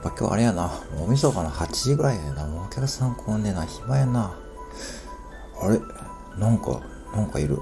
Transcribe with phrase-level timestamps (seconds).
[0.00, 0.70] っぱ今日あれやな。
[0.98, 2.46] 大晦日の8時ぐらいやな。
[2.46, 3.66] もうお客さん来んねえな。
[3.66, 4.34] 暇やな。
[5.62, 5.78] あれ？
[6.38, 6.80] なんか、
[7.14, 7.58] なんかいる。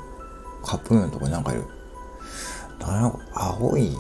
[0.64, 1.64] カップ麺のとこになんかいる。
[2.80, 3.96] なんや青い、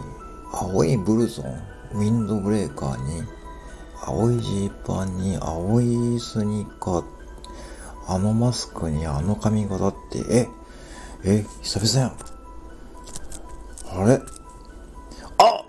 [0.52, 1.46] 青いブルゾン、
[1.94, 3.24] ウィンドブレーカーに、
[4.00, 7.04] 青いジーパンに、青いスニーカー、
[8.06, 10.48] あのマスクにあの髪型って、え、
[11.24, 12.16] え、久々やん。
[14.00, 14.20] あれ？
[15.38, 15.64] あ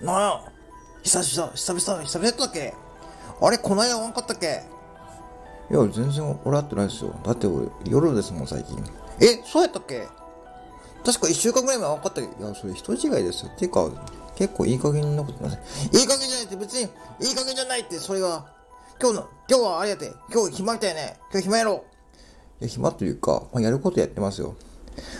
[0.00, 0.53] なんや？
[1.04, 2.74] 久々、久々、久々やったっけ？
[3.40, 4.64] あれこないだわんかったっけ？
[5.70, 7.14] いや、全然俺会ってないですよ。
[7.22, 8.82] だって俺、夜ですもん、最近。
[9.20, 10.08] え、そうやったっけ？
[11.04, 13.52] 確か一週間ぐらい前分かったけど、いや、それ人違いですよ。
[13.54, 13.90] っていうか、
[14.34, 15.58] 結構いい加減なことなさ
[15.92, 15.98] い。
[15.98, 18.46] いい加減じゃないって別に、いい加減じゃないって、それは。
[18.98, 21.18] 今日の、今日はあれやて、今日暇みたいね。
[21.30, 21.84] 今日暇やろ。
[22.60, 24.54] いや、暇というか、まあ、やることやってますよ。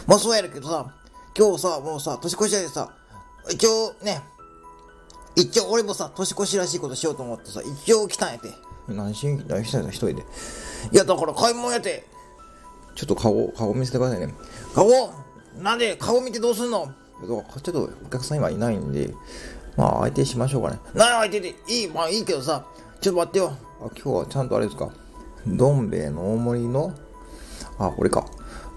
[0.07, 0.95] まあそうやるけどさ、
[1.37, 2.95] 今日さ、もうさ、年越しやでさ、
[3.51, 4.23] 一応ね、
[5.37, 8.53] 一応俺もさ、年越しらしいことしようと思ってさ、一応来たんやて。
[8.89, 10.25] 何しに、何したんや一人で。
[10.93, 12.07] いや、だから買い物やて。
[12.95, 14.33] ちょっと顔、顔見せてくださいね。
[14.75, 14.89] 顔
[15.61, 16.93] なんで顔見てどうすんの？
[17.27, 19.15] ちょっとお客さん今いないんで、
[19.77, 20.79] まあ相手しましょうかね。
[20.95, 22.67] なあ相手でいい、まあいいけどさ、
[23.01, 23.57] ちょっと待ってよ。
[23.81, 24.91] あ、今日はちゃんとあれですか？
[25.47, 26.95] どん兵衛の大盛りの、
[27.79, 28.27] あ、これか。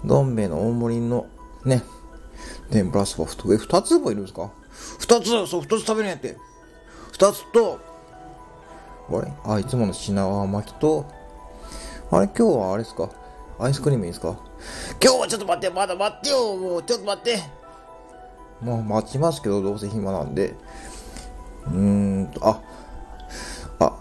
[0.04, 1.26] どん兵衛の大盛りの、
[1.64, 1.82] ね。
[2.70, 4.50] 天ぷらそば、え、二つもいるんですか？
[4.98, 6.36] 二つ、そう、二つ食べるんやって。
[7.12, 7.80] 二つと、
[9.10, 9.32] あれ？
[9.44, 11.06] あ、いつもの品川巻きと、
[12.10, 12.26] あれ？
[12.26, 13.10] 今日はあれですか？
[13.58, 14.36] アイスクリームいいですか？
[15.02, 17.38] 今日はちょっと待って、まだ待ってよ、もう、ちょっと待って。
[18.60, 20.54] もう待ちますけど、どうせ暇なんで。
[21.66, 22.60] うーんと、あ、
[23.80, 23.96] あ、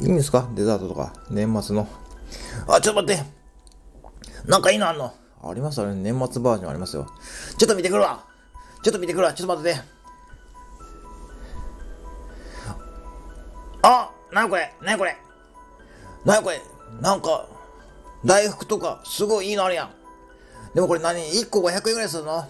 [0.00, 0.48] いいんですか？
[0.54, 1.88] デザートとか、年末の。
[2.68, 3.22] あ、ちょっと待って。
[4.46, 5.12] なんかいいのあんの？
[5.44, 7.06] ありますあれ、年末バージョンありますよ。
[7.58, 8.24] ちょっと見てくるわ。
[8.82, 9.32] ちょっと見てくるわ。
[9.34, 10.01] ちょっと待ってて。
[14.32, 14.72] なにこれ？
[14.82, 15.16] なにこれ？
[16.24, 16.60] なにこれ？
[17.00, 17.46] なんか、
[18.24, 19.90] 大福とか、すごいいいのあるやん。
[20.74, 22.44] でもこれ何 ?1 個500円ぐらいするの？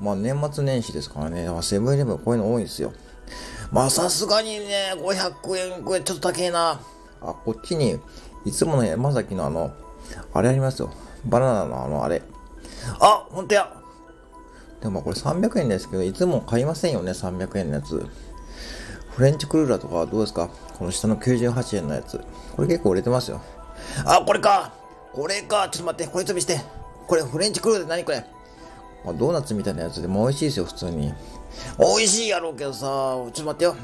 [0.00, 1.48] まあ年末年始ですからね。
[1.62, 2.92] セブンイレブンこういうの多いんですよ。
[3.72, 6.80] まあさすがにね、500円、これちょっと高えな。
[7.20, 7.98] あ、こっちに、
[8.44, 9.72] いつもの山崎のあの、
[10.32, 10.92] あれありますよ。
[11.26, 12.22] バナナのあのあれ。
[12.98, 13.72] あ、ほんとや。
[14.80, 18.08] でもこれ300円ですけど、いつも買いませんよね、300円のやつ。
[19.10, 20.48] フレンチクルーラーとかどうですか？
[20.78, 22.18] この下の98円のやつ。
[22.56, 23.40] これ結構売れてますよ。
[24.06, 24.72] あ、これか
[25.12, 26.60] これかちょっと待って、これ飛びして。
[27.06, 28.24] これフレンチクルーラーで何これ？
[29.04, 31.12] まあ、ドーナツみたいなやつでも美味しいですよ、普通に。
[31.78, 33.76] 美味しいやろうけどさ、ちょっと待ってよ。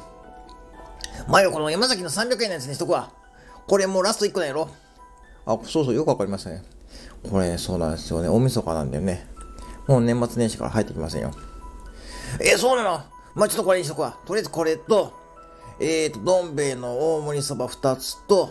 [1.29, 3.11] 前よ、この山崎の300円のやつにしとくわ。
[3.67, 4.69] これもうラスト1個だやろ。
[5.47, 6.63] あ、そうそう、よくわかりましたね。
[7.31, 8.29] これ、そうなんですよね。
[8.29, 9.27] 大晦日なんだよね。
[9.89, 11.33] もう年末年始から入ってきませんよ。
[12.41, 13.03] えそうなの？
[13.37, 14.19] まあ、ちょっとこれにしとくわ。
[14.25, 15.13] とりあえずこれと、
[15.79, 18.51] えーと、どん兵衛の大盛りそば2つと、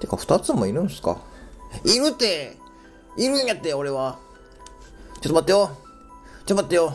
[0.00, 1.18] てか2つもいるんすか？
[1.84, 2.56] いるって
[3.18, 4.18] いるんやって、俺は。
[5.20, 5.70] ちょっと待ってよ。
[6.46, 6.94] ちょっと待ってよ。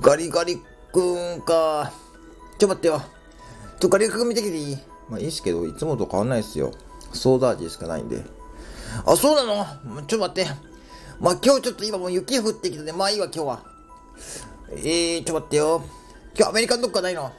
[0.00, 0.60] ガリガリ
[0.92, 1.92] 君か。
[2.58, 2.98] ちょっと待ってよ。
[2.98, 3.06] ちょ
[3.76, 4.78] っとガリガリ君見てきていい？
[5.08, 6.72] まあいいっすけど、いつもと変わんないっすよ。
[7.14, 8.22] ソーダ味しかないんで。
[9.06, 9.64] あ、そうなの？
[10.02, 10.50] ちょっと待って。
[11.20, 13.64] まあ今日ちょっと今もう雪降ってきてて、まあいいわ今日は。
[14.70, 15.82] えー、ちょっと待ってよ。
[16.36, 17.32] 今日アメリカンどっかないの？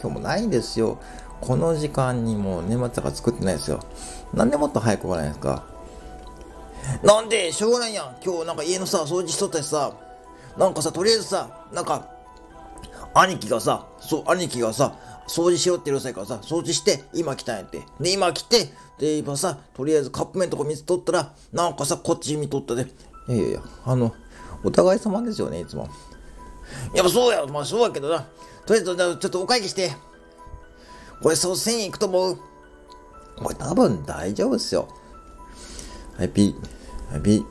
[0.00, 1.00] 今日もないんですよ。
[1.40, 3.80] この時間にもう年末だから作ってないですよ。
[4.34, 5.64] なんでもっと早く来ないですか？
[7.02, 7.52] なんで？
[7.52, 8.16] しょうがないやん。
[8.24, 9.94] 今日なんか家のさ、掃除しとったしさ、
[10.58, 12.08] なんかさ、とりあえずさ、なんか、
[13.14, 14.96] 兄貴がさ、そう、兄貴がさ、
[15.28, 17.82] 掃除しろってうるさいからさ、掃除して、今来たんやって。
[18.00, 18.68] で、今来て、
[18.98, 22.86] で、今さ、とりあえずカップ麺とか見つとったら、なんかさ、こっち見とったで。
[23.28, 24.14] いやいやいや、あの、
[24.64, 25.88] お互い様ですよね、いつも。
[26.94, 28.26] やっぱそうや、まあそうやけどな。
[28.66, 29.92] とりあえず、ちょっとお会計して。
[31.22, 32.38] これ、そう1000円いくと思う。
[33.36, 34.88] これ多分大丈夫っすよ。
[36.18, 37.12] はい、ピー。
[37.12, 37.44] はい、ピー。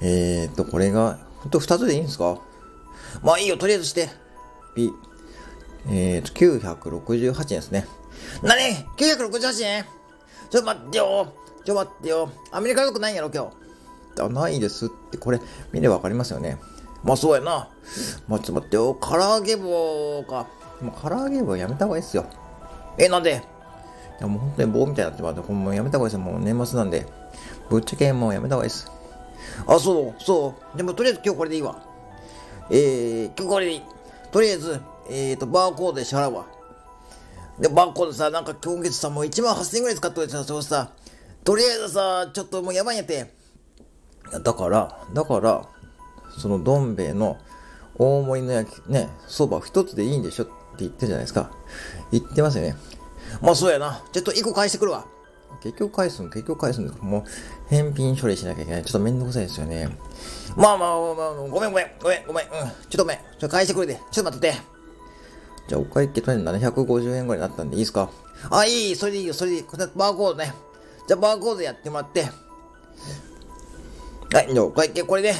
[0.00, 2.38] えー、っと、これが、ほんと2つでいいんですか？
[3.22, 4.08] まあいいよ、とりあえずして。
[4.74, 4.92] ピー。
[5.90, 7.86] えー、っと、968円ですね。
[8.42, 9.84] なに ?968 円？
[10.50, 11.32] ちょっと待ってよ。
[11.64, 12.30] ちょっと待ってよ。
[12.50, 13.50] アメリカよくないんやろ、今
[14.16, 14.22] 日。
[14.22, 15.40] あ、ないですって、これ、
[15.72, 16.58] 見ればわかりますよね。
[17.04, 17.68] まあそうやな。
[18.26, 18.98] まあちょっと待ってよ。
[19.00, 20.46] 唐揚げ棒か。
[20.80, 22.26] もう唐揚げ棒やめた方がいいっすよ。
[22.98, 23.42] え、なんで？
[24.18, 26.32] いやもう本当に棒みたいになってまって、もうやめた方がいいですよ。
[26.32, 27.06] もう年末なんで。
[27.70, 28.90] ぶっちゃけもうやめた方がいいです。
[29.66, 30.76] あ、そう、そう。
[30.76, 31.80] でもとりあえず今日これでいいわ。
[32.70, 33.82] えー、今日これでいい。
[34.32, 36.46] とりあえず、えーと、バーコードで支払うわ。
[37.58, 40.90] で、バーコードさ、なんか今月さ、もう1万8000円ぐらい使っといてさ、そうさ、
[41.44, 43.32] とりあえずさ、ちょっともうやばいんやって。
[44.42, 45.66] だから、だから、
[46.38, 47.38] そのどん兵衛の
[47.96, 51.50] 大盛りの焼き、ね、そば一つでいいんでしょって言ってるじゃないですか。
[52.10, 52.76] 言ってますよね。
[53.42, 54.02] まあそうやな。
[54.12, 55.04] ちょっと1個返してくるわ。
[55.60, 57.24] 結局返すん、結局返すんもう、
[57.68, 58.84] 返品処理しなきゃいけない。
[58.84, 59.88] ちょっとめんどくさいですよね。
[60.56, 62.50] まあまあまあ、まあ、ごめんごめん、ごめんごめん、うん。
[62.50, 63.16] ちょっとごめん。
[63.16, 64.00] ちょっと返してくれて。
[64.10, 64.54] ちょっと待ってて。
[65.68, 68.10] じゃあ、お会計とりあえず750円ぐらいになったんでいいですか
[68.50, 69.64] あ、いい、それでいいよ、それでいい。
[69.96, 70.54] バーコードね。
[71.08, 72.22] じゃあ、バーコードやってもらって。
[72.22, 72.28] は
[74.42, 75.34] い、じゃあ、お会計これで。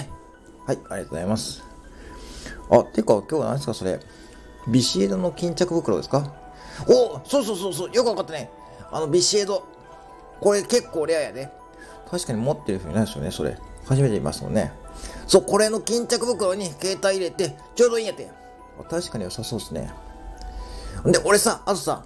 [0.68, 1.64] はい、ありがとうございます。
[2.68, 3.98] あ、てか、今日は何ですか、それ？
[4.68, 6.30] ビシエドの巾着袋ですか？
[6.86, 8.50] おそうそうそうそう、よくわかったね。
[8.92, 9.64] あの、ビシエド。
[10.42, 11.50] これ結構レアやで。
[12.10, 13.56] 確かに持ってる人いないですよね、それ。
[13.86, 14.70] 初めて見ますもんね。
[15.26, 18.30] そう、これの巾着袋に携帯入れて、ちょうどいいんやて。
[18.90, 19.90] 確かに良さそうですね。
[21.06, 22.04] で、俺さ、あとさ、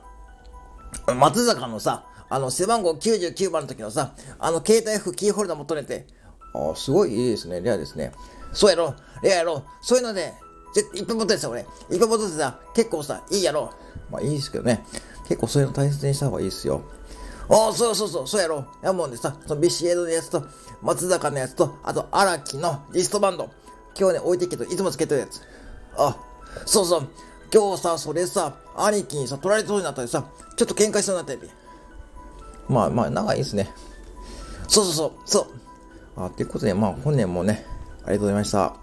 [1.16, 6.06] 松坂のさ、あの、背番号99番の時のさ、あの、携帯服キーホルダー持っとれて、
[6.54, 7.60] あすごいいいですね。
[7.60, 8.12] レアですね。
[8.52, 9.64] そうやろ、レアやろ。
[9.80, 10.34] そういうので、
[10.94, 11.60] いっぱい持ってるさ、俺。
[11.60, 13.72] いっぱい持っててさ、結構さ、いいやろ。
[14.10, 14.84] まあいいですけどね。
[15.28, 16.82] 結構そういうの大切にした方がいいですよ。
[17.48, 18.86] ああ、そうそうそう、そうやろい。
[18.86, 20.44] やもんでさ、そのビシエドのやつと、
[20.82, 23.50] 松坂のやつと、あと荒木のリストバンド。
[23.98, 25.40] 今日ね、置いてきて、いつもつけてるやつ。
[25.96, 26.16] あ、
[26.66, 27.08] そうそう。
[27.52, 30.24] 今日さ、それさ、兄貴にさ、取られそうになったりさ、
[30.56, 31.50] ちょっと喧嘩しそうになったり。
[32.68, 33.70] まあまあ、長いですね。
[34.68, 36.24] そうそうそう、そう。
[36.24, 37.66] あ、ということで、まあ、本年もね、
[38.04, 38.81] ありがとうございました。